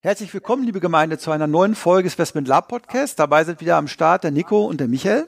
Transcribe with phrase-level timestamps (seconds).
[0.00, 3.18] Herzlich willkommen, liebe Gemeinde, zu einer neuen Folge des Westman Lab Podcast.
[3.18, 5.26] Dabei sind wieder am Start der Nico und der Michael.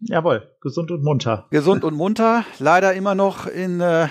[0.00, 1.46] Jawohl, gesund und munter.
[1.48, 2.44] Gesund und munter.
[2.58, 4.08] Leider immer noch in äh,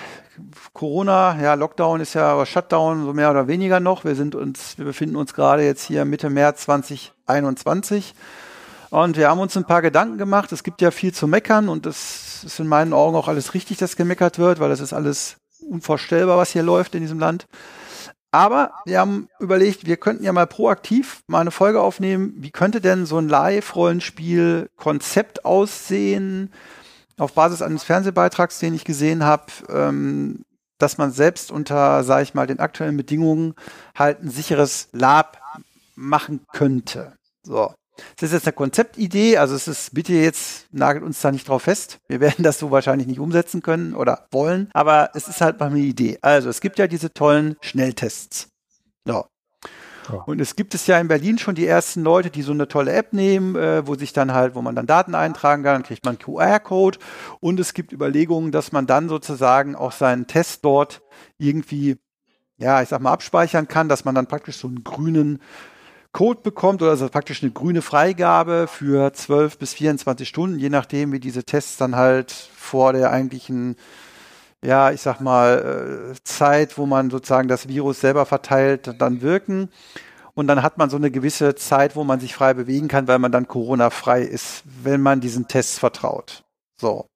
[0.73, 1.39] Corona.
[1.39, 4.03] Ja, Lockdown ist ja aber Shutdown, so mehr oder weniger noch.
[4.03, 8.15] Wir sind uns, wir befinden uns gerade jetzt hier Mitte März 2021.
[8.89, 10.51] Und wir haben uns ein paar Gedanken gemacht.
[10.51, 13.77] Es gibt ja viel zu meckern und das ist in meinen Augen auch alles richtig,
[13.77, 15.37] dass gemeckert wird, weil das ist alles
[15.69, 17.45] unvorstellbar, was hier läuft in diesem Land.
[18.31, 22.33] Aber wir haben überlegt, wir könnten ja mal proaktiv mal eine Folge aufnehmen.
[22.37, 26.53] Wie könnte denn so ein Live-Rollenspiel-Konzept aussehen?
[27.17, 30.45] Auf Basis eines Fernsehbeitrags, den ich gesehen habe, ähm,
[30.77, 33.53] dass man selbst unter, sage ich mal, den aktuellen Bedingungen
[33.95, 35.41] halt ein sicheres Lab
[35.95, 37.13] machen könnte.
[37.43, 37.73] So.
[38.15, 41.63] Das ist jetzt eine Konzeptidee, also es ist, bitte jetzt nagelt uns da nicht drauf
[41.63, 41.99] fest.
[42.07, 45.67] Wir werden das so wahrscheinlich nicht umsetzen können oder wollen, aber es ist halt mal
[45.67, 46.17] eine Idee.
[46.21, 48.49] Also es gibt ja diese tollen Schnelltests.
[49.05, 49.25] So.
[50.25, 52.93] Und es gibt es ja in Berlin schon die ersten Leute, die so eine tolle
[52.93, 56.05] App nehmen, äh, wo sich dann halt, wo man dann Daten eintragen kann, dann kriegt
[56.05, 56.99] man QR-Code
[57.39, 61.01] und es gibt Überlegungen, dass man dann sozusagen auch seinen Test dort
[61.37, 61.97] irgendwie,
[62.57, 65.39] ja, ich sag mal, abspeichern kann, dass man dann praktisch so einen grünen
[66.13, 71.11] Code bekommt oder also praktisch eine grüne Freigabe für 12 bis 24 Stunden, je nachdem,
[71.13, 73.77] wie diese Tests dann halt vor der eigentlichen,
[74.63, 79.69] ja, ich sag mal, äh, Zeit, wo man sozusagen das Virus selber verteilt, dann wirken.
[80.33, 83.19] Und dann hat man so eine gewisse Zeit, wo man sich frei bewegen kann, weil
[83.19, 86.43] man dann Corona-frei ist, wenn man diesen Tests vertraut.
[86.79, 87.07] So.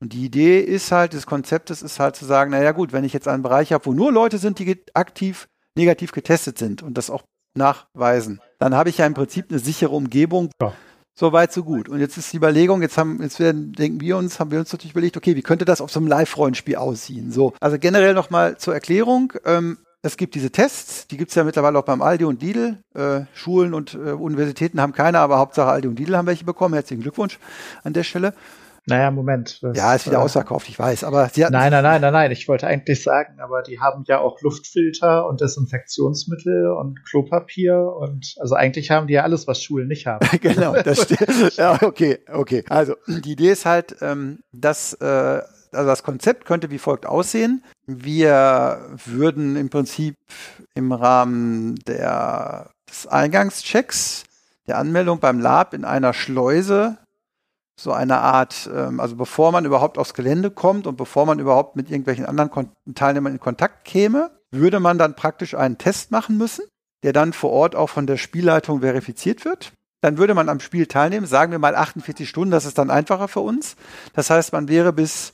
[0.00, 3.12] Und die Idee ist halt, des Konzeptes ist halt zu sagen, naja gut, wenn ich
[3.12, 7.10] jetzt einen Bereich habe, wo nur Leute sind, die aktiv negativ getestet sind und das
[7.10, 7.22] auch
[7.54, 8.40] nachweisen.
[8.58, 10.50] Dann habe ich ja im Prinzip eine sichere Umgebung.
[10.60, 10.72] Ja.
[11.16, 11.88] So weit, so gut.
[11.88, 14.72] Und jetzt ist die Überlegung, jetzt haben, jetzt werden, denken wir uns, haben wir uns
[14.72, 17.30] natürlich überlegt, okay, wie könnte das auf so einem Live-Rollenspiel aussehen?
[17.30, 17.52] So.
[17.60, 19.32] Also generell nochmal zur Erklärung.
[19.44, 22.78] Ähm, es gibt diese Tests, die gibt es ja mittlerweile auch beim Aldi und Lidl.
[22.94, 26.74] Äh, Schulen und äh, Universitäten haben keine, aber Hauptsache Aldi und Lidl haben welche bekommen.
[26.74, 27.38] Herzlichen Glückwunsch
[27.84, 28.34] an der Stelle.
[28.86, 29.62] Naja, Moment.
[29.62, 31.04] Das, ja, ist wieder äh, ausverkauft, ich weiß.
[31.04, 32.30] Aber sie Nein, nein, nein, nein, nein.
[32.32, 38.34] Ich wollte eigentlich sagen, aber die haben ja auch Luftfilter und Desinfektionsmittel und Klopapier und
[38.40, 40.26] also eigentlich haben die ja alles, was Schulen nicht haben.
[40.40, 41.56] genau, das stimmt.
[41.56, 42.64] Ja, okay, okay.
[42.68, 45.40] Also die Idee ist halt, ähm, dass äh,
[45.74, 47.64] also das Konzept könnte wie folgt aussehen.
[47.86, 50.16] Wir würden im Prinzip
[50.74, 54.24] im Rahmen der, des Eingangschecks
[54.66, 56.98] der Anmeldung beim Lab in einer Schleuse
[57.78, 61.76] so eine Art, ähm, also bevor man überhaupt aufs Gelände kommt und bevor man überhaupt
[61.76, 66.38] mit irgendwelchen anderen Kon Teilnehmern in Kontakt käme, würde man dann praktisch einen Test machen
[66.38, 66.64] müssen,
[67.02, 69.72] der dann vor Ort auch von der Spielleitung verifiziert wird.
[70.00, 73.26] Dann würde man am Spiel teilnehmen, sagen wir mal 48 Stunden, das ist dann einfacher
[73.26, 73.74] für uns.
[74.12, 75.32] Das heißt, man wäre bis,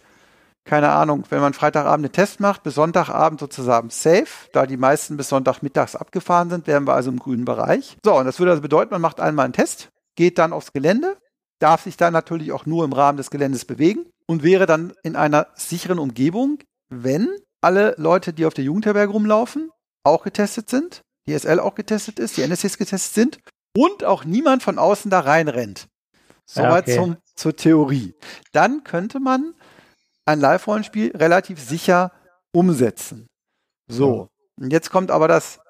[0.64, 4.48] keine Ahnung, wenn man Freitagabend einen Test macht, bis Sonntagabend sozusagen safe.
[4.52, 7.98] Da die meisten bis Sonntagmittags abgefahren sind, wären wir also im grünen Bereich.
[8.04, 11.16] So, und das würde also bedeuten, man macht einmal einen Test, geht dann aufs Gelände,
[11.60, 15.14] darf sich da natürlich auch nur im Rahmen des Geländes bewegen und wäre dann in
[15.14, 17.28] einer sicheren Umgebung, wenn
[17.60, 19.70] alle Leute, die auf der Jugendherberge rumlaufen,
[20.02, 23.38] auch getestet sind, die SL auch getestet ist, die NSCs getestet sind
[23.76, 25.86] und auch niemand von außen da reinrennt.
[26.46, 26.96] Soweit okay.
[26.96, 28.14] zum, zur Theorie.
[28.52, 29.54] Dann könnte man
[30.24, 32.12] ein Live-Rollenspiel relativ sicher
[32.52, 33.28] umsetzen.
[33.88, 34.28] So.
[34.56, 35.60] Und jetzt kommt aber das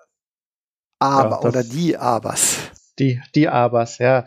[0.99, 2.57] Aber ja, das oder die Abers.
[2.99, 4.25] Die, die Abers, ja.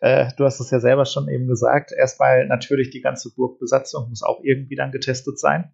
[0.00, 1.92] Äh, du hast es ja selber schon eben gesagt.
[1.92, 5.72] Erstmal natürlich die ganze Burgbesatzung muss auch irgendwie dann getestet sein.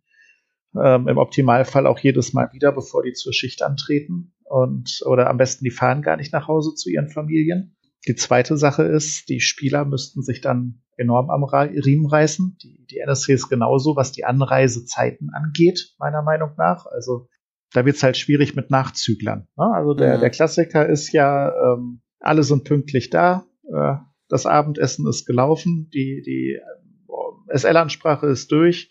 [0.75, 4.35] Ähm, Im Optimalfall auch jedes Mal wieder, bevor die zur Schicht antreten.
[4.45, 7.77] Und, oder am besten, die fahren gar nicht nach Hause zu ihren Familien.
[8.07, 12.59] Die zweite Sache ist, die Spieler müssten sich dann enorm am Riemen reißen.
[12.63, 16.87] Die, die NSC ist genauso, was die Anreisezeiten angeht, meiner Meinung nach.
[16.87, 17.29] Also
[17.73, 19.47] da wird es halt schwierig mit Nachzüglern.
[19.57, 19.65] Ne?
[19.75, 20.19] Also der, ja.
[20.19, 23.97] der Klassiker ist ja, ähm, alle sind pünktlich da, äh,
[24.33, 28.89] das Abendessen ist gelaufen, die, die äh, SL-Ansprache ist durch,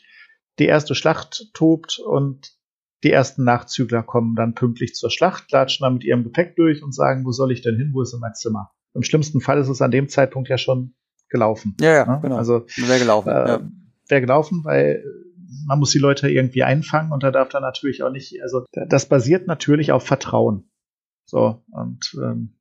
[0.59, 2.51] die erste Schlacht tobt und
[3.03, 6.93] die ersten Nachzügler kommen dann pünktlich zur Schlacht, latschen dann mit ihrem Gepäck durch und
[6.93, 8.69] sagen, wo soll ich denn hin, wo ist denn mein Zimmer?
[8.93, 10.93] Im schlimmsten Fall ist es an dem Zeitpunkt ja schon
[11.27, 11.75] gelaufen.
[11.81, 12.19] Ja, ja, ne?
[12.21, 12.35] genau.
[12.35, 13.29] Also wäre gelaufen.
[13.29, 13.71] Äh, ja.
[14.09, 15.03] Wäre gelaufen, weil
[15.65, 19.07] man muss die Leute irgendwie einfangen und da darf dann natürlich auch nicht, also das
[19.07, 20.69] basiert natürlich auf Vertrauen.
[21.25, 22.60] So, und ähm,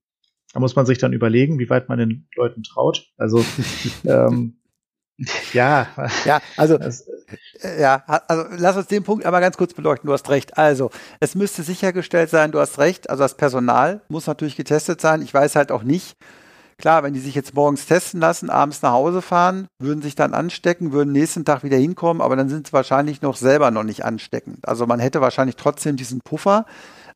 [0.53, 3.09] da muss man sich dann überlegen, wie weit man den Leuten traut.
[3.17, 3.45] Also
[4.05, 4.57] ähm,
[5.53, 5.87] ja.
[6.25, 10.07] Ja, also äh, ja, also lass uns den Punkt aber ganz kurz beleuchten.
[10.07, 10.57] Du hast recht.
[10.57, 13.11] Also, es müsste sichergestellt sein, du hast recht.
[13.11, 15.23] Also das Personal muss natürlich getestet sein.
[15.23, 16.17] Ich weiß halt auch nicht.
[16.79, 20.33] Klar, wenn die sich jetzt morgens testen lassen, abends nach Hause fahren, würden sich dann
[20.33, 24.07] anstecken, würden nächsten Tag wieder hinkommen, aber dann sind sie wahrscheinlich noch selber noch nicht
[24.07, 24.67] ansteckend.
[24.67, 26.65] Also man hätte wahrscheinlich trotzdem diesen Puffer.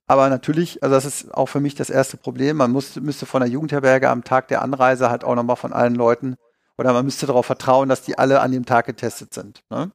[0.06, 2.58] Aber natürlich, also das ist auch für mich das erste Problem.
[2.58, 5.94] Man muss, müsste von der Jugendherberge am Tag der Anreise halt auch nochmal von allen
[5.94, 6.36] Leuten
[6.76, 9.62] oder man müsste darauf vertrauen, dass die alle an dem Tag getestet sind.
[9.70, 9.92] Ne?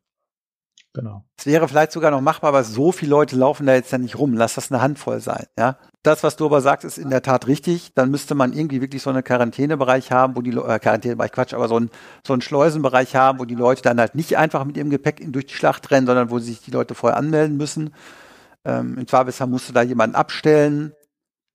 [0.93, 1.23] Genau.
[1.37, 4.17] Es wäre vielleicht sogar noch machbar, aber so viele Leute laufen da jetzt ja nicht
[4.17, 4.33] rum.
[4.33, 5.77] Lass das eine Handvoll sein, ja.
[6.01, 7.93] Das, was du aber sagst, ist in der Tat richtig.
[7.93, 11.67] Dann müsste man irgendwie wirklich so einen Quarantänebereich haben, wo die äh, Quarantänebereich Quatsch, aber
[11.67, 11.91] so ein
[12.25, 15.45] so einen Schleusenbereich haben, wo die Leute dann halt nicht einfach mit ihrem Gepäck durch
[15.45, 17.93] die Schlacht rennen, sondern wo sich die Leute vorher anmelden müssen.
[18.65, 20.93] Ähm, Im Zweifelsfall musst du da jemanden abstellen,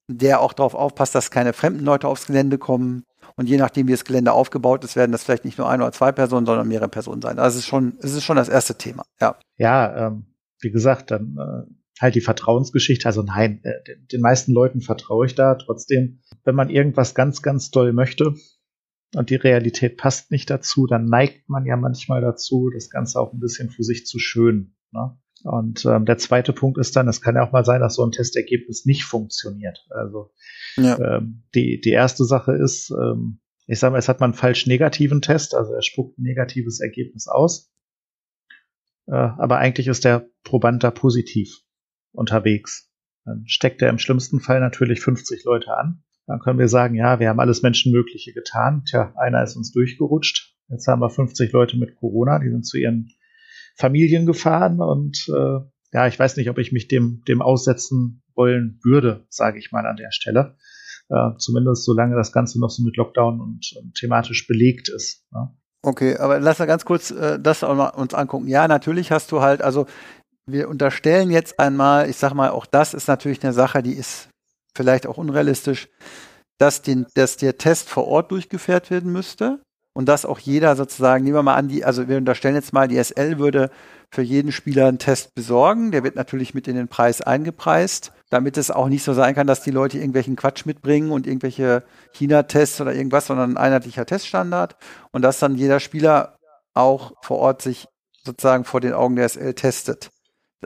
[0.08, 3.04] der auch darauf aufpasst, dass keine fremden Leute aufs Gelände kommen.
[3.36, 5.92] Und je nachdem, wie das Gelände aufgebaut ist, werden das vielleicht nicht nur ein oder
[5.92, 7.38] zwei Personen, sondern mehrere Personen sein.
[7.38, 9.04] Also es ist schon, es ist schon das erste Thema.
[9.20, 10.26] Ja, ja ähm,
[10.60, 11.70] wie gesagt, dann äh,
[12.00, 13.06] halt die Vertrauensgeschichte.
[13.06, 15.54] Also nein, äh, den, den meisten Leuten vertraue ich da.
[15.54, 18.34] Trotzdem, wenn man irgendwas ganz, ganz doll möchte
[19.16, 23.32] und die Realität passt nicht dazu, dann neigt man ja manchmal dazu, das Ganze auch
[23.32, 24.76] ein bisschen für sich zu schön.
[24.92, 25.16] Ne?
[25.44, 28.04] Und ähm, der zweite Punkt ist dann, es kann ja auch mal sein, dass so
[28.04, 29.86] ein Testergebnis nicht funktioniert.
[29.90, 30.32] Also
[30.76, 30.98] ja.
[30.98, 34.66] ähm, die, die erste Sache ist, ähm, ich sage mal, es hat man einen falsch
[34.66, 37.70] negativen Test, also er spuckt ein negatives Ergebnis aus.
[39.06, 41.60] Äh, aber eigentlich ist der Proband da positiv
[42.12, 42.90] unterwegs.
[43.26, 46.02] Dann steckt er im schlimmsten Fall natürlich 50 Leute an.
[46.26, 48.84] Dann können wir sagen, ja, wir haben alles Menschenmögliche getan.
[48.86, 50.56] Tja, einer ist uns durchgerutscht.
[50.68, 53.10] Jetzt haben wir 50 Leute mit Corona, die sind zu ihren
[53.76, 55.60] Familien gefahren und äh,
[55.92, 59.86] ja, ich weiß nicht, ob ich mich dem, dem aussetzen wollen würde, sage ich mal
[59.86, 60.56] an der Stelle.
[61.08, 65.24] Äh, zumindest solange das Ganze noch so mit Lockdown und, und thematisch belegt ist.
[65.32, 65.54] Ne?
[65.82, 68.48] Okay, aber lass mal ganz kurz äh, das auch mal uns angucken.
[68.48, 69.86] Ja, natürlich hast du halt, also
[70.46, 74.28] wir unterstellen jetzt einmal, ich sag mal, auch das ist natürlich eine Sache, die ist
[74.74, 75.88] vielleicht auch unrealistisch,
[76.58, 79.60] dass, den, dass der Test vor Ort durchgeführt werden müsste
[79.94, 82.88] und dass auch jeder sozusagen, nehmen wir mal an, die, also wir unterstellen jetzt mal,
[82.88, 83.70] die SL würde
[84.10, 85.92] für jeden Spieler einen Test besorgen.
[85.92, 89.46] Der wird natürlich mit in den Preis eingepreist, damit es auch nicht so sein kann,
[89.46, 94.76] dass die Leute irgendwelchen Quatsch mitbringen und irgendwelche China-Tests oder irgendwas, sondern ein einheitlicher Teststandard
[95.12, 96.38] und dass dann jeder Spieler
[96.74, 97.86] auch vor Ort sich
[98.24, 100.10] sozusagen vor den Augen der SL testet.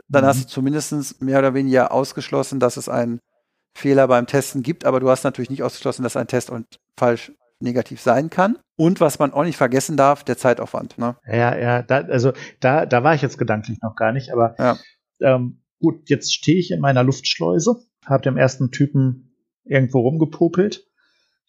[0.07, 0.27] Dann mhm.
[0.27, 3.19] hast du zumindest mehr oder weniger ausgeschlossen, dass es einen
[3.75, 6.65] Fehler beim Testen gibt, aber du hast natürlich nicht ausgeschlossen, dass ein Test und
[6.97, 8.57] falsch negativ sein kann.
[8.77, 10.97] Und was man auch nicht vergessen darf, der Zeitaufwand.
[10.97, 11.17] Ne?
[11.25, 14.77] Ja, ja, da, also da, da war ich jetzt gedanklich noch gar nicht, aber ja.
[15.19, 17.75] ähm, gut, jetzt stehe ich in meiner Luftschleuse,
[18.05, 19.35] habe dem ersten Typen
[19.65, 20.87] irgendwo rumgepopelt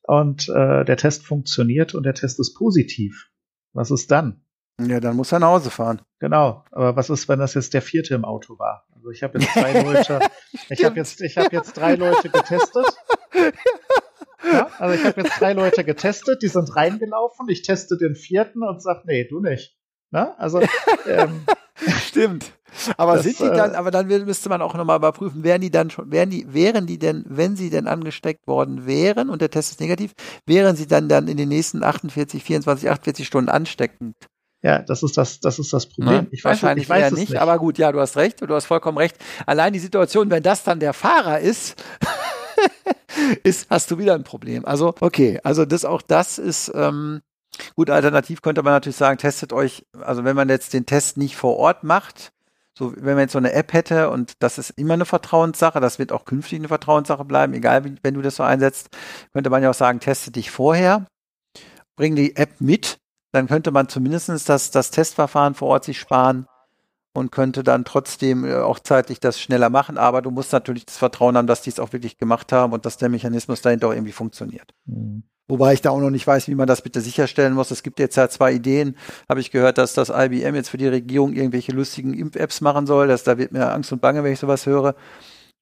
[0.02, 3.30] und äh, der Test funktioniert und der Test ist positiv.
[3.72, 4.44] Was ist dann?
[4.80, 6.00] Ja, dann muss er nach Hause fahren.
[6.18, 8.86] Genau, aber was ist, wenn das jetzt der vierte im Auto war?
[8.94, 10.20] Also ich habe jetzt drei Leute,
[10.70, 12.86] ich habe jetzt, ich habe jetzt drei Leute getestet.
[14.60, 17.48] Ja, also ich habe jetzt drei Leute getestet, die sind reingelaufen.
[17.48, 19.76] Ich teste den vierten und sage, nee, du nicht.
[20.10, 20.34] Na?
[20.38, 20.60] Also
[21.06, 21.44] ähm,
[22.06, 22.52] stimmt.
[22.96, 25.70] Aber das, sind die dann, äh, aber dann müsste man auch nochmal überprüfen, wären die
[25.70, 29.50] dann schon, wären die, wären die denn, wenn sie denn angesteckt worden wären und der
[29.50, 30.12] Test ist negativ,
[30.46, 34.14] wären sie dann dann in den nächsten 48, 24, 48 Stunden ansteckend?
[34.62, 36.29] Ja, das ist das, das ist das Problem.
[36.31, 38.55] ich weiß, Wahrscheinlich ich weiß es nicht, nicht, aber gut, ja, du hast recht, du
[38.55, 39.17] hast vollkommen recht.
[39.46, 41.82] Allein die Situation, wenn das dann der Fahrer ist,
[43.43, 44.64] ist, hast du wieder ein Problem.
[44.64, 47.20] Also, okay, also das auch das ist, ähm,
[47.76, 51.36] gut, alternativ könnte man natürlich sagen, testet euch, also wenn man jetzt den Test nicht
[51.36, 52.32] vor Ort macht,
[52.79, 55.98] so, wenn man jetzt so eine App hätte und das ist immer eine Vertrauenssache, das
[55.98, 58.88] wird auch künftig eine Vertrauenssache bleiben, egal wie, wenn du das so einsetzt,
[59.32, 61.06] könnte man ja auch sagen, teste dich vorher,
[61.96, 62.98] bring die App mit,
[63.32, 66.46] dann könnte man zumindest das, das Testverfahren vor Ort sich sparen
[67.12, 69.98] und könnte dann trotzdem äh, auch zeitlich das schneller machen.
[69.98, 72.86] Aber du musst natürlich das Vertrauen haben, dass die es auch wirklich gemacht haben und
[72.86, 74.74] dass der Mechanismus dahinter auch irgendwie funktioniert.
[74.86, 75.24] Mhm.
[75.50, 77.72] Wobei ich da auch noch nicht weiß, wie man das bitte sicherstellen muss.
[77.72, 78.96] Es gibt jetzt ja zwei Ideen.
[79.29, 83.08] Habe ich gehört, dass das IBM jetzt für die Regierung irgendwelche lustigen Impf-Apps machen soll.
[83.08, 84.94] Das, da wird mir Angst und Bange, wenn ich sowas höre.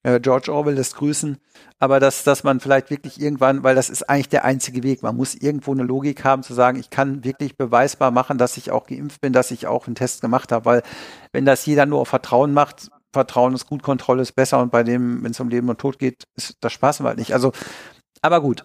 [0.04, 1.38] Äh, George Orwell lässt grüßen,
[1.78, 5.16] aber dass, dass man vielleicht wirklich irgendwann, weil das ist eigentlich der einzige Weg, man
[5.16, 8.86] muss irgendwo eine Logik haben zu sagen, ich kann wirklich beweisbar machen, dass ich auch
[8.86, 10.82] geimpft bin, dass ich auch einen Test gemacht habe, weil
[11.32, 14.84] wenn das jeder nur auf Vertrauen macht, Vertrauen ist gut, Kontrolle ist besser und bei
[14.84, 17.32] dem, wenn es um Leben und Tod geht, ist das Spaß halt nicht.
[17.32, 17.52] Also,
[18.22, 18.64] aber gut.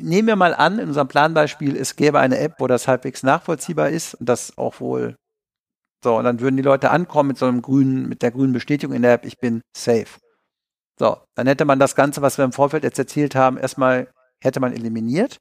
[0.00, 3.88] Nehmen wir mal an, in unserem Planbeispiel, es gäbe eine App, wo das halbwegs nachvollziehbar
[3.90, 5.16] ist und das auch wohl
[6.04, 8.94] so, und dann würden die Leute ankommen mit so einem grünen, mit der grünen Bestätigung
[8.94, 10.06] in der App, ich bin safe.
[10.98, 14.08] So, dann hätte man das Ganze, was wir im Vorfeld jetzt erzählt haben, erstmal
[14.40, 15.38] hätte man eliminiert.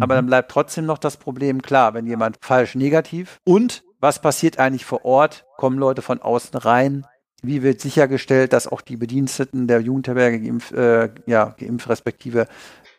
[0.00, 0.28] Aber dann mhm.
[0.28, 5.04] bleibt trotzdem noch das Problem klar, wenn jemand falsch negativ und was passiert eigentlich vor
[5.04, 5.46] Ort?
[5.56, 7.06] Kommen Leute von außen rein?
[7.42, 12.46] Wie wird sichergestellt, dass auch die Bediensteten der Jugendherberge geimpft, äh, ja, geimpft respektive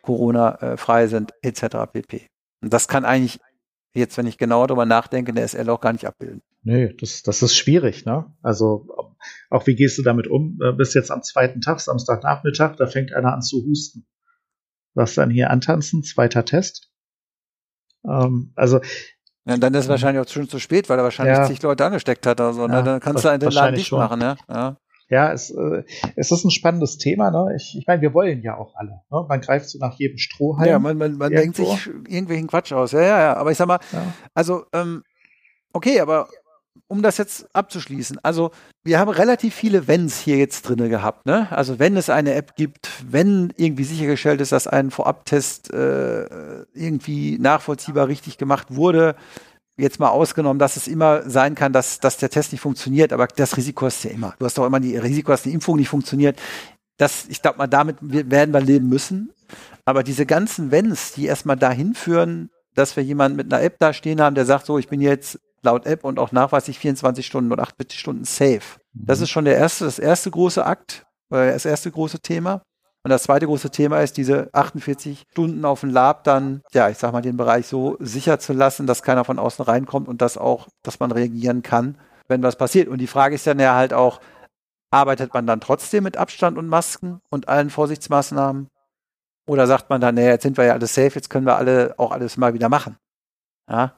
[0.02, 1.92] Corona äh, frei sind, etc.
[1.92, 2.26] pp.
[2.62, 3.38] Und das kann eigentlich
[3.94, 6.42] jetzt, wenn ich genauer darüber nachdenke, der SL auch gar nicht abbilden.
[6.66, 8.26] Nee, das, das ist schwierig, ne?
[8.42, 8.88] Also
[9.50, 10.58] auch wie gehst du damit um?
[10.60, 14.04] Äh, bis jetzt am zweiten Tag, Samstagnachmittag, da fängt einer an zu husten.
[14.92, 16.90] Was dann hier antanzen, zweiter Test.
[18.04, 18.80] Ähm, also
[19.44, 21.46] ja, dann ist es wahrscheinlich auch schon zu spät, weil er wahrscheinlich ja.
[21.46, 22.66] zig Leute angesteckt hat oder so.
[22.66, 22.82] Ne?
[22.82, 24.36] Dann kannst du den Laden dicht machen, ne?
[24.48, 24.76] Ja.
[25.08, 25.84] Ja, es, äh,
[26.16, 27.30] es ist ein spannendes Thema.
[27.30, 27.54] Ne?
[27.54, 29.02] Ich, ich meine, wir wollen ja auch alle.
[29.08, 29.24] Ne?
[29.28, 30.68] Man greift so nach jedem Strohhalm.
[30.68, 32.90] Ja, man, man, man denkt sich irgendwelchen Quatsch aus.
[32.90, 33.36] Ja, ja, ja.
[33.36, 34.02] Aber ich sag mal, ja.
[34.34, 35.04] also, ähm,
[35.72, 36.28] okay, aber
[36.88, 38.50] um das jetzt abzuschließen, also
[38.84, 41.26] wir haben relativ viele Wenns hier jetzt drinne gehabt.
[41.26, 41.48] Ne?
[41.50, 47.38] Also wenn es eine App gibt, wenn irgendwie sichergestellt ist, dass ein Vorabtest äh, irgendwie
[47.38, 49.16] nachvollziehbar richtig gemacht wurde,
[49.76, 53.26] jetzt mal ausgenommen, dass es immer sein kann, dass, dass der Test nicht funktioniert, aber
[53.26, 54.34] das Risiko ist ja immer.
[54.38, 56.40] Du hast doch immer die Risiko, dass die Impfung nicht funktioniert.
[56.96, 59.32] Das, ich glaube mal, damit werden wir leben müssen.
[59.84, 63.92] Aber diese ganzen Wenns, die erstmal dahin führen, dass wir jemanden mit einer App da
[63.92, 67.52] stehen haben, der sagt, so, ich bin jetzt laut App und auch nachweislich 24 Stunden
[67.52, 68.80] oder 48 Stunden safe.
[68.94, 69.24] Das mhm.
[69.24, 72.62] ist schon der erste, das erste große Akt, äh, das erste große Thema.
[73.04, 76.98] Und das zweite große Thema ist, diese 48 Stunden auf dem Lab dann, ja, ich
[76.98, 80.36] sag mal, den Bereich so sicher zu lassen, dass keiner von außen reinkommt und dass
[80.36, 82.88] auch, dass man reagieren kann, wenn was passiert.
[82.88, 84.20] Und die Frage ist dann ja halt auch,
[84.90, 88.68] arbeitet man dann trotzdem mit Abstand und Masken und allen Vorsichtsmaßnahmen?
[89.46, 91.94] Oder sagt man dann, naja, jetzt sind wir ja alle safe, jetzt können wir alle
[91.98, 92.96] auch alles mal wieder machen?
[93.70, 93.96] Ja,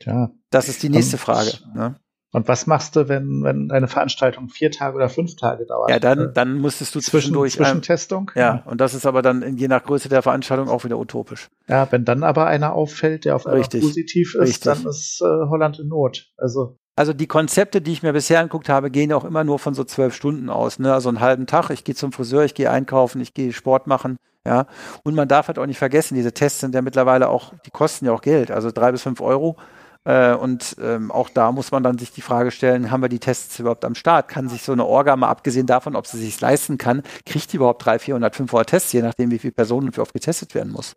[0.00, 0.30] Tja.
[0.50, 1.50] Das ist die nächste und, Frage.
[1.74, 2.00] Ne?
[2.32, 5.90] Und was machst du, wenn, wenn deine Veranstaltung vier Tage oder fünf Tage dauert?
[5.90, 7.54] Ja, dann, dann müsstest du zwischendurch.
[7.54, 8.30] Zwischentestung?
[8.34, 11.48] Ähm, ja, und das ist aber dann je nach Größe der Veranstaltung auch wieder utopisch.
[11.68, 14.62] Ja, wenn dann aber einer auffällt, der auf einmal positiv ist, Richtig.
[14.62, 16.32] dann ist äh, Holland in Not.
[16.36, 16.78] Also.
[16.94, 19.84] Also die Konzepte, die ich mir bisher angeguckt habe, gehen auch immer nur von so
[19.84, 20.78] zwölf Stunden aus.
[20.78, 20.92] Ne?
[20.92, 24.16] Also einen halben Tag, ich gehe zum Friseur, ich gehe einkaufen, ich gehe Sport machen.
[24.46, 24.66] Ja,
[25.02, 28.06] und man darf halt auch nicht vergessen, diese Tests sind ja mittlerweile auch, die kosten
[28.06, 29.56] ja auch Geld, also drei bis fünf Euro.
[30.04, 33.18] Äh, und ähm, auch da muss man dann sich die Frage stellen, haben wir die
[33.18, 34.28] Tests überhaupt am Start?
[34.28, 37.56] Kann sich so eine Orga, mal abgesehen davon, ob sie sich leisten kann, kriegt die
[37.56, 40.72] überhaupt 300, 400, 500 Tests, je nachdem, wie viele Personen und wie oft getestet werden
[40.72, 40.96] muss?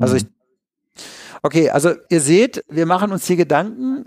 [0.00, 0.20] Also mhm.
[0.20, 1.02] ich,
[1.42, 4.06] okay, also ihr seht, wir machen uns hier Gedanken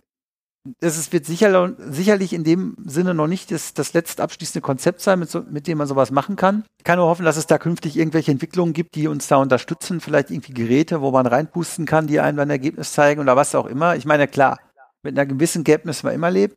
[0.79, 5.19] ist, wird sicher, sicherlich in dem Sinne noch nicht das, das letzte abschließende Konzept sein,
[5.19, 6.63] mit, so, mit dem man sowas machen kann.
[6.77, 10.01] Ich kann nur hoffen, dass es da künftig irgendwelche Entwicklungen gibt, die uns da unterstützen.
[10.01, 13.65] Vielleicht irgendwie Geräte, wo man reinpusten kann, die einem ein Ergebnis zeigen oder was auch
[13.65, 13.95] immer.
[13.95, 14.59] Ich meine, klar,
[15.03, 16.55] mit einer gewissen Gap müssen wir immer leben.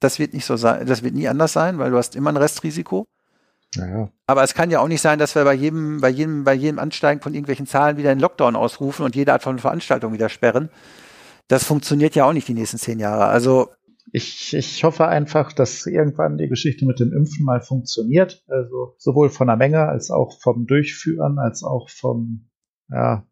[0.00, 2.36] Das wird nicht so sein, das wird nie anders sein, weil du hast immer ein
[2.36, 3.06] Restrisiko.
[3.74, 4.08] Ja.
[4.26, 6.78] Aber es kann ja auch nicht sein, dass wir bei jedem, bei jedem, bei jedem
[6.78, 10.70] Ansteigen von irgendwelchen Zahlen wieder einen Lockdown ausrufen und jede Art von Veranstaltung wieder sperren
[11.48, 13.26] das funktioniert ja auch nicht die nächsten zehn Jahre.
[13.26, 13.70] Also
[14.12, 18.44] ich, ich hoffe einfach, dass irgendwann die Geschichte mit dem Impfen mal funktioniert.
[18.48, 22.48] Also sowohl von der Menge als auch vom Durchführen, als auch vom
[22.88, 23.26] ja,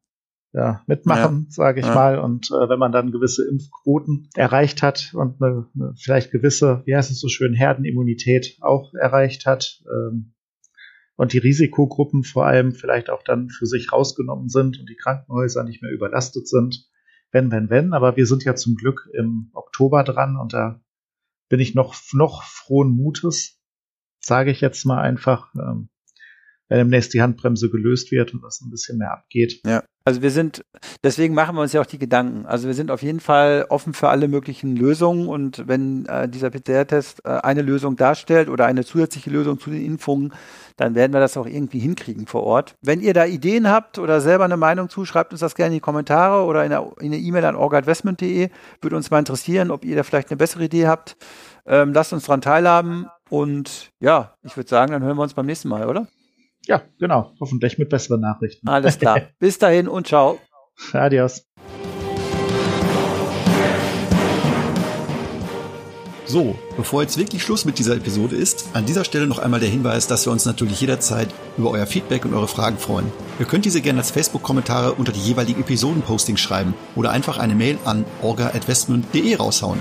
[0.53, 1.95] ja, Mitmachen, ja, sage ich ja.
[1.95, 2.19] mal.
[2.19, 6.95] Und äh, wenn man dann gewisse Impfquoten erreicht hat und eine, eine, vielleicht gewisse, wie
[6.95, 10.35] heißt es so schön, Herdenimmunität auch erreicht hat ähm,
[11.17, 15.65] und die Risikogruppen vor allem vielleicht auch dann für sich rausgenommen sind und die Krankenhäuser
[15.65, 16.89] nicht mehr überlastet sind,
[17.35, 17.93] wenn, wenn, wenn.
[17.93, 20.81] Aber wir sind ja zum Glück im Oktober dran und da
[21.51, 23.61] bin ich noch, noch frohen Mutes,
[24.21, 25.53] sage ich jetzt mal einfach.
[25.55, 25.91] Ähm,
[26.69, 29.61] wenn demnächst die Handbremse gelöst wird und das ein bisschen mehr abgeht.
[29.67, 30.67] Ja, also wir sind,
[31.03, 32.45] deswegen machen wir uns ja auch die Gedanken.
[32.45, 36.51] Also wir sind auf jeden Fall offen für alle möglichen Lösungen und wenn äh, dieser
[36.51, 40.35] PCR-Test äh, eine Lösung darstellt oder eine zusätzliche Lösung zu den Impfungen,
[40.77, 42.77] dann werden wir das auch irgendwie hinkriegen vor Ort.
[42.83, 45.79] Wenn ihr da Ideen habt oder selber eine Meinung zu, schreibt uns das gerne in
[45.79, 48.51] die Kommentare oder in eine E-Mail an orgadvestment.de.
[48.83, 51.17] Würde uns mal interessieren, ob ihr da vielleicht eine bessere Idee habt.
[51.65, 55.47] Ähm, lasst uns daran teilhaben und ja, ich würde sagen, dann hören wir uns beim
[55.47, 56.07] nächsten Mal, oder?
[56.67, 57.33] Ja, genau.
[57.41, 58.69] Hoffentlich mit besseren Nachrichten.
[58.69, 59.21] Alles klar.
[59.39, 60.39] Bis dahin und ciao.
[60.93, 61.47] Adios.
[66.27, 69.69] So, bevor jetzt wirklich Schluss mit dieser Episode ist, an dieser Stelle noch einmal der
[69.69, 71.29] Hinweis, dass wir uns natürlich jederzeit
[71.59, 73.13] über euer Feedback und eure Fragen freuen.
[73.39, 77.79] Ihr könnt diese gerne als Facebook-Kommentare unter die jeweiligen Episoden-Postings schreiben oder einfach eine Mail
[77.85, 79.81] an orga.westmund.de raushauen.